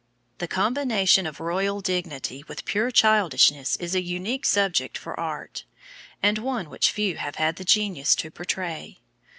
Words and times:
The 0.39 0.47
combination 0.47 1.27
of 1.27 1.39
royal 1.39 1.79
dignity 1.79 2.43
with 2.47 2.65
pure 2.65 2.89
childishness 2.89 3.75
is 3.75 3.93
a 3.93 4.01
unique 4.01 4.47
subject 4.47 4.97
for 4.97 5.19
art, 5.19 5.63
and 6.23 6.39
one 6.39 6.71
which 6.71 6.89
few 6.89 7.17
have 7.17 7.35
had 7.35 7.57
the 7.57 7.63
genius 7.63 8.15
to 8.15 8.31
portray. 8.31 8.97